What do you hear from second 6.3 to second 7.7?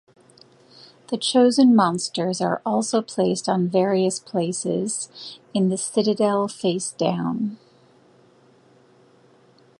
facedown.